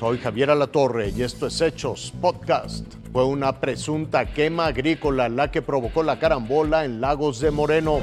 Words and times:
Soy 0.00 0.16
Javier 0.16 0.48
Alatorre 0.48 1.12
y 1.14 1.22
esto 1.22 1.46
es 1.46 1.60
Hechos 1.60 2.14
Podcast. 2.22 2.86
Fue 3.12 3.22
una 3.26 3.60
presunta 3.60 4.24
quema 4.24 4.64
agrícola 4.64 5.28
la 5.28 5.50
que 5.50 5.60
provocó 5.60 6.02
la 6.02 6.18
carambola 6.18 6.86
en 6.86 7.02
Lagos 7.02 7.38
de 7.38 7.50
Moreno. 7.50 8.00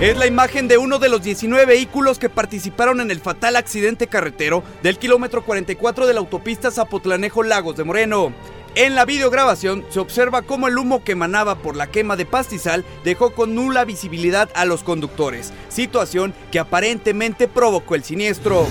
Es 0.00 0.16
la 0.16 0.28
imagen 0.28 0.68
de 0.68 0.78
uno 0.78 1.00
de 1.00 1.08
los 1.08 1.24
19 1.24 1.66
vehículos 1.66 2.20
que 2.20 2.28
participaron 2.28 3.00
en 3.00 3.10
el 3.10 3.18
fatal 3.18 3.56
accidente 3.56 4.06
carretero 4.06 4.62
del 4.84 4.98
kilómetro 4.98 5.44
44 5.44 6.06
de 6.06 6.14
la 6.14 6.20
autopista 6.20 6.70
Zapotlanejo 6.70 7.42
Lagos 7.42 7.76
de 7.76 7.82
Moreno. 7.82 8.32
En 8.76 8.94
la 8.94 9.04
videograbación 9.04 9.84
se 9.88 9.98
observa 9.98 10.42
cómo 10.42 10.68
el 10.68 10.78
humo 10.78 11.02
que 11.02 11.12
emanaba 11.12 11.56
por 11.56 11.74
la 11.74 11.88
quema 11.88 12.14
de 12.14 12.24
pastizal 12.24 12.84
dejó 13.02 13.34
con 13.34 13.56
nula 13.56 13.84
visibilidad 13.84 14.48
a 14.54 14.64
los 14.64 14.84
conductores, 14.84 15.52
situación 15.70 16.32
que 16.52 16.60
aparentemente 16.60 17.48
provocó 17.48 17.96
el 17.96 18.04
siniestro. 18.04 18.68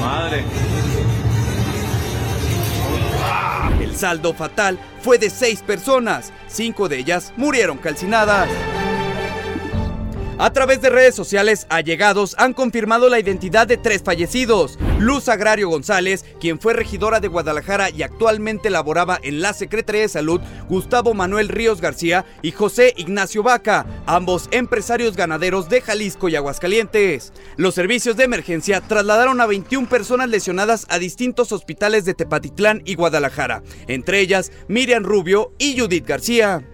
Madre. 0.00 0.44
El 3.80 3.96
saldo 3.96 4.32
fatal 4.32 4.78
fue 5.00 5.18
de 5.18 5.30
seis 5.30 5.62
personas, 5.62 6.32
cinco 6.46 6.88
de 6.88 6.98
ellas 6.98 7.32
murieron 7.36 7.78
calcinadas. 7.78 8.48
A 10.38 10.52
través 10.52 10.80
de 10.80 10.90
redes 10.90 11.16
sociales, 11.16 11.66
allegados 11.68 12.36
han 12.38 12.54
confirmado 12.54 13.08
la 13.08 13.18
identidad 13.18 13.66
de 13.66 13.76
tres 13.76 14.02
fallecidos. 14.04 14.78
Luz 14.98 15.28
Agrario 15.28 15.68
González, 15.68 16.24
quien 16.40 16.58
fue 16.58 16.72
regidora 16.72 17.20
de 17.20 17.28
Guadalajara 17.28 17.88
y 17.90 18.02
actualmente 18.02 18.68
laboraba 18.68 19.18
en 19.22 19.40
la 19.40 19.52
Secretaría 19.52 20.02
de 20.02 20.08
Salud, 20.08 20.40
Gustavo 20.68 21.14
Manuel 21.14 21.48
Ríos 21.48 21.80
García 21.80 22.26
y 22.42 22.50
José 22.50 22.94
Ignacio 22.96 23.44
Vaca, 23.44 23.86
ambos 24.06 24.48
empresarios 24.50 25.16
ganaderos 25.16 25.68
de 25.68 25.82
Jalisco 25.82 26.28
y 26.28 26.34
Aguascalientes. 26.34 27.32
Los 27.56 27.76
servicios 27.76 28.16
de 28.16 28.24
emergencia 28.24 28.80
trasladaron 28.80 29.40
a 29.40 29.46
21 29.46 29.88
personas 29.88 30.28
lesionadas 30.30 30.84
a 30.88 30.98
distintos 30.98 31.52
hospitales 31.52 32.04
de 32.04 32.14
Tepatitlán 32.14 32.82
y 32.84 32.96
Guadalajara, 32.96 33.62
entre 33.86 34.20
ellas 34.20 34.50
Miriam 34.66 35.04
Rubio 35.04 35.52
y 35.58 35.78
Judith 35.78 36.06
García. 36.06 36.66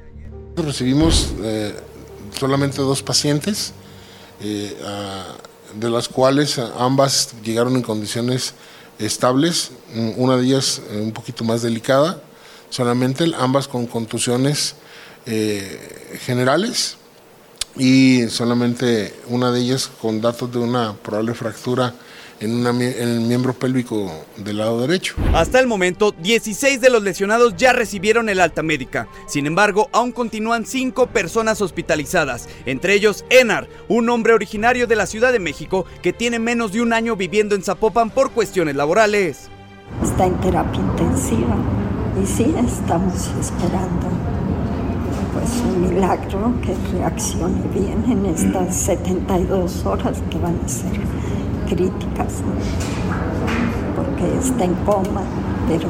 Recibimos 0.56 1.34
eh, 1.42 1.74
solamente 2.38 2.78
dos 2.78 3.02
pacientes, 3.02 3.74
eh, 4.40 4.74
de 5.78 5.90
las 5.90 6.08
cuales 6.08 6.58
ambas 6.78 7.34
llegaron 7.42 7.76
en 7.76 7.82
condiciones 7.82 8.54
estables, 8.98 9.70
mm, 9.94 10.10
una 10.16 10.36
de 10.36 10.44
ellas 10.44 10.80
eh, 10.90 11.00
un 11.00 11.12
poquito 11.12 11.44
más 11.44 11.62
delicada, 11.62 12.20
solamente 12.70 13.30
ambas 13.38 13.68
con 13.68 13.86
contusiones 13.86 14.74
eh, 15.26 16.18
generales 16.24 16.96
y 17.76 18.28
solamente 18.28 19.14
una 19.28 19.50
de 19.50 19.60
ellas 19.60 19.90
con 20.00 20.20
datos 20.20 20.52
de 20.52 20.58
una 20.58 20.94
probable 20.94 21.34
fractura 21.34 21.94
en, 22.44 22.54
una 22.54 22.70
en 22.70 23.08
el 23.08 23.20
miembro 23.20 23.54
pélvico 23.54 24.12
del 24.36 24.58
lado 24.58 24.80
derecho. 24.80 25.14
Hasta 25.32 25.60
el 25.60 25.66
momento, 25.66 26.12
16 26.12 26.80
de 26.80 26.90
los 26.90 27.02
lesionados 27.02 27.56
ya 27.56 27.72
recibieron 27.72 28.28
el 28.28 28.40
alta 28.40 28.62
médica. 28.62 29.08
Sin 29.26 29.46
embargo, 29.46 29.88
aún 29.92 30.12
continúan 30.12 30.66
5 30.66 31.06
personas 31.08 31.60
hospitalizadas, 31.62 32.48
entre 32.66 32.94
ellos 32.94 33.24
Enar, 33.30 33.68
un 33.88 34.08
hombre 34.10 34.34
originario 34.34 34.86
de 34.86 34.96
la 34.96 35.06
Ciudad 35.06 35.32
de 35.32 35.38
México 35.38 35.86
que 36.02 36.12
tiene 36.12 36.38
menos 36.38 36.72
de 36.72 36.82
un 36.82 36.92
año 36.92 37.16
viviendo 37.16 37.54
en 37.54 37.62
Zapopan 37.62 38.10
por 38.10 38.30
cuestiones 38.30 38.76
laborales. 38.76 39.48
Está 40.02 40.26
en 40.26 40.38
terapia 40.40 40.80
intensiva 40.80 41.56
y 42.22 42.26
sí, 42.26 42.54
estamos 42.66 43.30
esperando 43.40 44.08
pues 45.32 45.50
un 45.62 45.94
milagro 45.94 46.52
que 46.62 46.96
reaccione 46.96 47.62
bien 47.72 48.04
en 48.08 48.26
estas 48.26 48.76
72 48.76 49.84
horas 49.84 50.22
que 50.30 50.38
van 50.38 50.60
a 50.64 50.68
ser 50.68 50.92
críticas, 51.66 52.42
porque 53.96 54.38
está 54.38 54.64
en 54.64 54.74
coma, 54.84 55.22
pero 55.68 55.88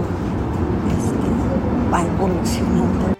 este, 0.89 1.93
va 1.93 2.03
evolucionando. 2.03 3.15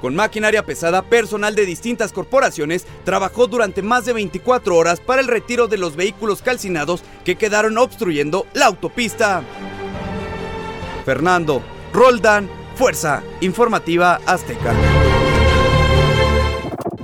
Con 0.00 0.16
maquinaria 0.16 0.64
pesada, 0.64 1.02
personal 1.02 1.54
de 1.54 1.66
distintas 1.66 2.12
corporaciones 2.12 2.86
trabajó 3.04 3.46
durante 3.46 3.82
más 3.82 4.06
de 4.06 4.14
24 4.14 4.74
horas 4.74 4.98
para 4.98 5.20
el 5.20 5.28
retiro 5.28 5.68
de 5.68 5.76
los 5.76 5.94
vehículos 5.94 6.40
calcinados 6.40 7.02
que 7.24 7.36
quedaron 7.36 7.76
obstruyendo 7.76 8.46
la 8.54 8.66
autopista. 8.66 9.42
Fernando 11.04 11.62
Roldán, 11.92 12.48
Fuerza 12.76 13.22
Informativa 13.40 14.20
Azteca. 14.26 14.74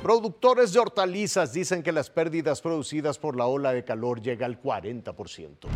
Productores 0.06 0.72
de 0.72 0.78
hortalizas 0.78 1.52
dicen 1.52 1.82
que 1.82 1.90
las 1.90 2.10
pérdidas 2.10 2.60
producidas 2.60 3.18
por 3.18 3.36
la 3.36 3.46
ola 3.46 3.72
de 3.72 3.82
calor 3.82 4.22
llega 4.22 4.46
al 4.46 4.62
40%. 4.62 5.66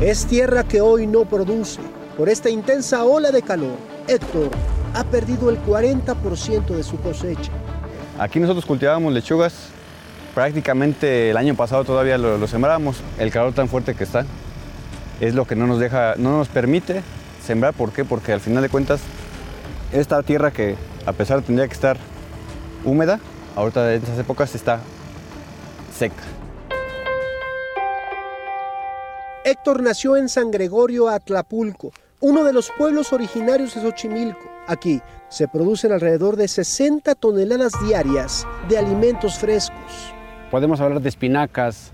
Es 0.00 0.24
tierra 0.26 0.62
que 0.62 0.80
hoy 0.80 1.08
no 1.08 1.24
produce. 1.24 1.80
Por 2.16 2.28
esta 2.28 2.48
intensa 2.48 3.02
ola 3.02 3.32
de 3.32 3.42
calor, 3.42 3.74
Héctor 4.06 4.50
ha 4.94 5.02
perdido 5.02 5.50
el 5.50 5.60
40% 5.64 6.76
de 6.76 6.84
su 6.84 6.96
cosecha. 7.00 7.50
Aquí 8.20 8.38
nosotros 8.38 8.64
cultivábamos 8.64 9.12
lechugas, 9.12 9.70
prácticamente 10.32 11.30
el 11.30 11.36
año 11.36 11.56
pasado 11.56 11.82
todavía 11.82 12.18
lo, 12.18 12.38
lo 12.38 12.46
sembramos. 12.46 12.98
El 13.18 13.32
calor 13.32 13.52
tan 13.52 13.68
fuerte 13.68 13.96
que 13.96 14.04
está 14.04 14.24
es 15.20 15.34
lo 15.34 15.44
que 15.44 15.56
no 15.56 15.66
nos 15.66 15.80
deja, 15.80 16.14
no 16.18 16.38
nos 16.38 16.46
permite 16.46 17.02
sembrar. 17.44 17.74
¿Por 17.74 17.90
qué? 17.92 18.04
Porque 18.04 18.32
al 18.32 18.40
final 18.40 18.62
de 18.62 18.68
cuentas 18.68 19.00
esta 19.90 20.22
tierra 20.22 20.52
que 20.52 20.76
a 21.04 21.12
pesar 21.12 21.42
tendría 21.42 21.66
que 21.66 21.74
estar 21.74 21.96
húmeda, 22.84 23.18
ahorita 23.56 23.94
en 23.94 24.02
estas 24.02 24.18
épocas 24.18 24.54
está 24.54 24.80
seca. 25.92 26.22
Héctor 29.44 29.82
nació 29.82 30.16
en 30.16 30.28
San 30.28 30.50
Gregorio 30.50 31.08
Atlapulco, 31.08 31.92
uno 32.20 32.44
de 32.44 32.52
los 32.52 32.70
pueblos 32.76 33.12
originarios 33.12 33.74
de 33.74 33.80
Xochimilco. 33.80 34.50
Aquí 34.66 35.00
se 35.28 35.48
producen 35.48 35.92
alrededor 35.92 36.36
de 36.36 36.48
60 36.48 37.14
toneladas 37.14 37.72
diarias 37.84 38.46
de 38.68 38.78
alimentos 38.78 39.38
frescos. 39.38 40.12
Podemos 40.50 40.80
hablar 40.80 41.00
de 41.00 41.08
espinacas, 41.08 41.92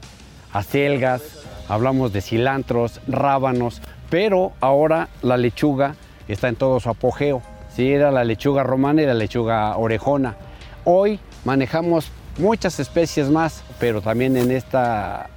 acelgas, 0.52 1.22
hablamos 1.68 2.12
de 2.12 2.22
cilantros, 2.22 3.00
rábanos, 3.06 3.82
pero 4.10 4.52
ahora 4.60 5.08
la 5.22 5.36
lechuga 5.36 5.94
está 6.28 6.48
en 6.48 6.56
todo 6.56 6.80
su 6.80 6.88
apogeo. 6.88 7.42
Sí, 7.74 7.92
era 7.92 8.10
la 8.10 8.24
lechuga 8.24 8.62
romana 8.62 9.02
y 9.02 9.06
la 9.06 9.14
lechuga 9.14 9.76
orejona. 9.76 10.36
Hoy 10.84 11.20
manejamos 11.44 12.10
muchas 12.38 12.80
especies 12.80 13.28
más, 13.28 13.62
pero 13.78 14.00
también 14.00 14.36
en 14.36 14.50
esta, 14.50 15.28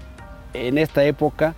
en 0.54 0.78
esta 0.78 1.04
época 1.04 1.56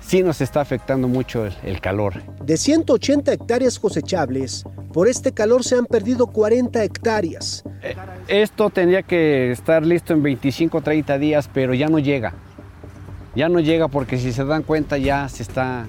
sí 0.00 0.22
nos 0.22 0.40
está 0.40 0.60
afectando 0.60 1.08
mucho 1.08 1.46
el, 1.46 1.54
el 1.64 1.80
calor. 1.80 2.22
De 2.42 2.56
180 2.56 3.32
hectáreas 3.32 3.78
cosechables, 3.78 4.64
por 4.92 5.06
este 5.06 5.32
calor 5.32 5.64
se 5.64 5.76
han 5.76 5.84
perdido 5.84 6.26
40 6.26 6.82
hectáreas. 6.82 7.62
Esto 8.26 8.70
tendría 8.70 9.02
que 9.02 9.52
estar 9.52 9.84
listo 9.84 10.12
en 10.12 10.22
25 10.22 10.80
30 10.80 11.18
días, 11.18 11.50
pero 11.52 11.74
ya 11.74 11.88
no 11.88 11.98
llega. 11.98 12.34
Ya 13.34 13.48
no 13.48 13.60
llega 13.60 13.88
porque 13.88 14.18
si 14.18 14.32
se 14.32 14.44
dan 14.44 14.62
cuenta 14.62 14.98
ya 14.98 15.28
se 15.28 15.42
está, 15.42 15.86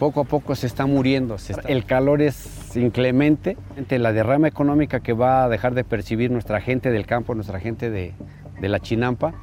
poco 0.00 0.22
a 0.22 0.24
poco 0.24 0.56
se 0.56 0.66
está 0.66 0.86
muriendo. 0.86 1.36
se 1.38 1.52
está- 1.52 1.68
el 1.68 1.84
calor 1.84 2.22
es 2.22 2.74
inclemente. 2.74 3.56
La 3.90 4.12
derrama 4.12 4.48
económica 4.48 5.00
que 5.00 5.12
va 5.12 5.44
a 5.44 5.48
dejar 5.48 5.74
de 5.74 5.84
percibir 5.84 6.30
nuestra 6.30 6.60
gente 6.60 6.90
del 6.90 7.06
campo, 7.06 7.34
nuestra 7.34 7.60
gente 7.60 7.90
de, 7.90 8.14
de 8.60 8.68
la 8.68 8.80
Chinampa, 8.80 9.34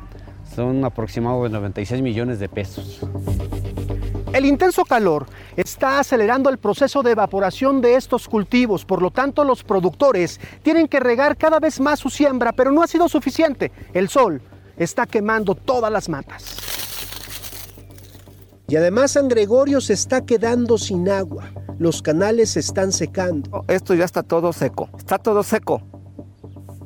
son 0.56 0.84
aproximadamente 0.84 1.54
96 1.56 2.02
millones 2.02 2.40
de 2.40 2.50
pesos. 2.50 3.02
El 4.34 4.46
intenso 4.46 4.84
calor 4.84 5.28
está 5.56 6.00
acelerando 6.00 6.50
el 6.50 6.58
proceso 6.58 7.04
de 7.04 7.12
evaporación 7.12 7.80
de 7.80 7.96
estos 7.96 8.28
cultivos, 8.28 8.84
por 8.84 9.02
lo 9.02 9.12
tanto 9.12 9.44
los 9.44 9.64
productores 9.64 10.40
tienen 10.64 10.88
que 10.88 11.00
regar 11.00 11.38
cada 11.38 11.60
vez 11.60 11.80
más 11.80 12.00
su 12.00 12.10
siembra, 12.10 12.52
pero 12.52 12.72
no 12.72 12.82
ha 12.82 12.88
sido 12.88 13.08
suficiente. 13.08 13.72
El 13.94 14.10
sol 14.10 14.42
está 14.76 15.06
quemando 15.06 15.54
todas 15.56 15.92
las 15.92 16.10
matas. 16.10 16.77
Y 18.70 18.76
además 18.76 19.12
San 19.12 19.30
Gregorio 19.30 19.80
se 19.80 19.94
está 19.94 20.26
quedando 20.26 20.78
sin 20.78 21.08
agua. 21.10 21.52
Los 21.80 22.02
canales 22.02 22.52
se 22.52 22.60
están 22.60 22.92
secando. 22.92 23.64
Esto 23.68 23.94
ya 23.94 24.04
está 24.04 24.24
todo 24.24 24.52
seco, 24.52 24.90
está 24.98 25.18
todo 25.18 25.42
seco. 25.44 25.82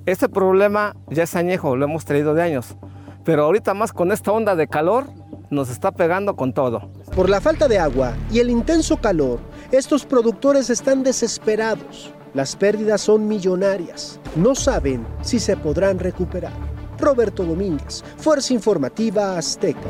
Este 0.06 0.30
problema 0.30 0.96
ya 1.10 1.24
es 1.24 1.36
añejo, 1.36 1.76
lo 1.76 1.86
hemos 1.86 2.06
traído 2.06 2.36
de 2.36 2.44
años. 2.44 2.76
Pero 3.24 3.46
ahorita 3.46 3.74
más 3.74 3.94
con 3.94 4.12
esta 4.12 4.32
onda 4.32 4.56
de 4.56 4.68
calor 4.68 5.08
nos 5.50 5.70
está 5.70 5.92
pegando 5.92 6.36
con 6.36 6.54
todo. 6.54 6.92
Por 7.16 7.30
la 7.30 7.42
falta 7.42 7.68
de 7.68 7.80
agua 7.80 8.14
y 8.32 8.40
el 8.40 8.52
intenso 8.52 8.98
calor, 8.98 9.40
estos 9.72 10.06
productores 10.06 10.70
están 10.70 11.02
desesperados. 11.02 12.14
Las 12.34 12.56
pérdidas 12.56 13.02
son 13.02 13.28
millonarias. 13.28 14.20
No 14.36 14.54
saben 14.54 15.06
si 15.22 15.40
se 15.40 15.58
podrán 15.58 15.98
recuperar. 15.98 16.54
Roberto 17.00 17.44
Domínguez, 17.44 18.04
Fuerza 18.18 18.54
Informativa 18.54 19.38
Azteca. 19.38 19.90